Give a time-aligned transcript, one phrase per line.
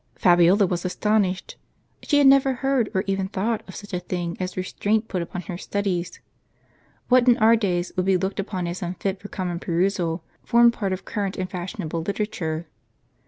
[0.15, 1.57] Fabiola was astonished.
[2.01, 5.43] She had never heard, or even thought, of such a thing as restraint put upon
[5.43, 6.19] her studies.
[7.07, 10.91] What in our days would be looked upon as unfit for common perusal, formed part
[10.91, 12.65] of current and fashionable literature.